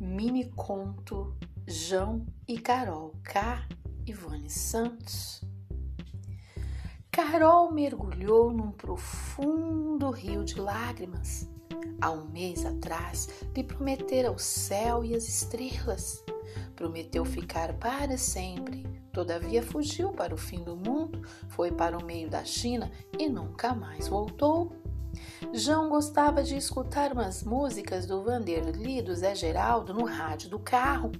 [0.00, 3.68] mini conto João e Carol K.
[4.06, 5.44] Ivone Santos.
[7.12, 11.46] Carol mergulhou num profundo rio de lágrimas.
[12.00, 16.24] Há um mês atrás, lhe prometera o céu e as estrelas.
[16.74, 22.30] Prometeu ficar para sempre, todavia fugiu para o fim do mundo, foi para o meio
[22.30, 24.79] da China e nunca mais voltou.
[25.52, 31.10] João gostava de escutar umas músicas do Vanderly do Zé Geraldo no rádio do carro.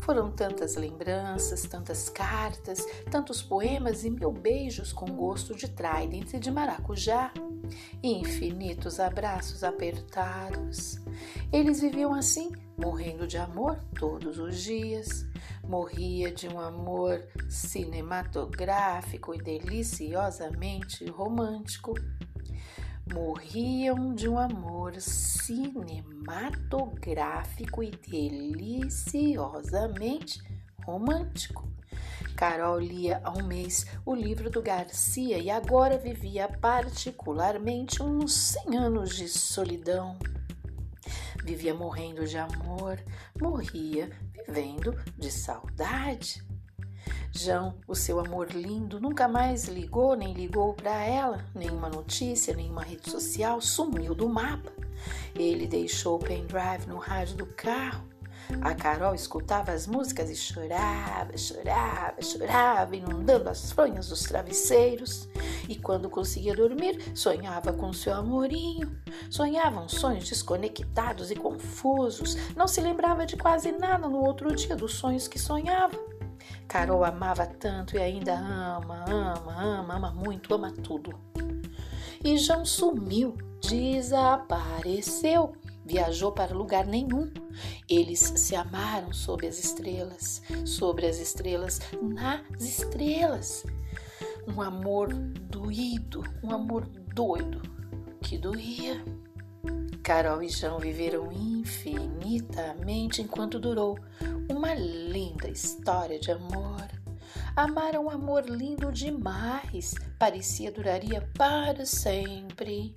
[0.00, 6.38] Foram tantas lembranças, tantas cartas, tantos poemas e mil beijos com gosto de Trident e
[6.38, 7.32] de maracujá.
[8.02, 11.00] E infinitos abraços apertados.
[11.52, 15.26] Eles viviam assim, morrendo de amor todos os dias.
[15.64, 21.94] Morria de um amor cinematográfico e deliciosamente romântico
[23.12, 30.40] morriam de um amor cinematográfico e deliciosamente
[30.84, 31.68] romântico.
[32.36, 38.78] Carol lia há um mês o livro do Garcia e agora vivia particularmente uns 100
[38.78, 40.18] anos de solidão.
[41.44, 42.98] Vivia morrendo de amor,
[43.40, 44.10] morria
[44.46, 46.42] vivendo de saudade.
[47.34, 52.82] João, o seu amor lindo, nunca mais ligou nem ligou para ela, nenhuma notícia, nenhuma
[52.82, 54.70] rede social, sumiu do mapa.
[55.34, 58.04] Ele deixou o pendrive no rádio do carro.
[58.60, 65.26] A Carol escutava as músicas e chorava, chorava, chorava, inundando as fronhas dos travesseiros.
[65.66, 68.94] E quando conseguia dormir, sonhava com seu amorinho.
[69.30, 72.36] Sonhavam sonhos desconectados e confusos.
[72.54, 76.11] Não se lembrava de quase nada no outro dia dos sonhos que sonhava.
[76.72, 81.12] Carol amava tanto e ainda ama, ama, ama, ama muito, ama tudo.
[82.24, 85.52] E João sumiu, desapareceu,
[85.84, 87.30] viajou para lugar nenhum.
[87.86, 93.66] Eles se amaram sob as estrelas, sobre as estrelas, nas estrelas.
[94.48, 97.60] Um amor doído, um amor doido
[98.22, 99.04] que doía.
[100.02, 103.98] Carol e João viveram infinitamente enquanto durou
[104.52, 106.88] uma linda história de amor.
[107.54, 112.94] Amaram um amor lindo demais, parecia duraria para sempre.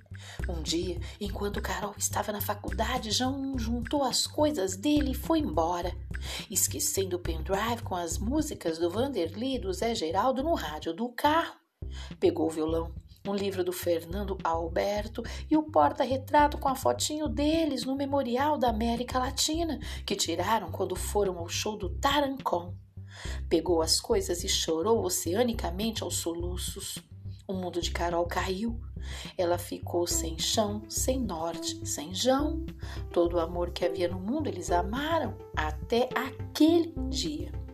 [0.48, 5.94] Um dia, enquanto Carol estava na faculdade, João juntou as coisas dele e foi embora,
[6.50, 11.08] esquecendo o pendrive com as músicas do Vanderly e do Zé Geraldo no rádio do
[11.10, 11.56] carro.
[12.18, 12.94] Pegou o violão,
[13.30, 18.70] um livro do Fernando Alberto e o porta-retrato com a fotinho deles no Memorial da
[18.70, 22.74] América Latina, que tiraram quando foram ao show do Tarancon.
[23.48, 26.98] Pegou as coisas e chorou oceanicamente aos soluços.
[27.46, 28.80] O mundo de Carol caiu.
[29.38, 32.66] Ela ficou sem chão, sem norte, sem Jão.
[33.12, 37.65] Todo o amor que havia no mundo eles amaram até aquele dia.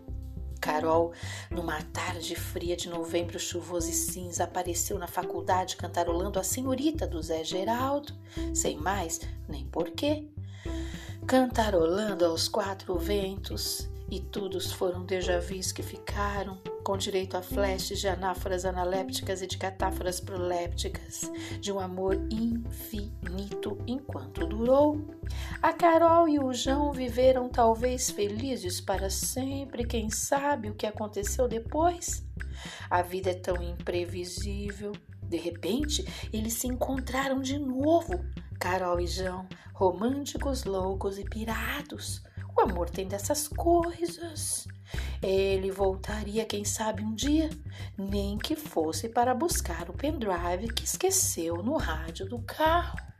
[0.62, 1.12] Carol,
[1.50, 7.20] numa tarde fria de novembro chuvoso e cinza, apareceu na faculdade cantarolando a senhorita do
[7.20, 8.14] Zé Geraldo,
[8.54, 10.24] sem mais nem porquê.
[11.26, 17.98] Cantarolando aos quatro ventos, e todos foram déjà vus que ficaram, com direito a flashes
[17.98, 25.00] de anáforas analépticas e de catáforas prolépticas, de um amor infinito enquanto durou.
[25.62, 31.48] A Carol e o João viveram talvez felizes para sempre, quem sabe o que aconteceu
[31.48, 32.22] depois?
[32.90, 34.92] A vida é tão imprevisível.
[35.22, 38.22] De repente, eles se encontraram de novo,
[38.60, 42.22] Carol e João, românticos, loucos e pirados
[42.62, 44.68] o amor tem dessas coisas.
[45.20, 47.50] Ele voltaria, quem sabe, um dia,
[47.98, 53.11] nem que fosse para buscar o pendrive que esqueceu no rádio do carro.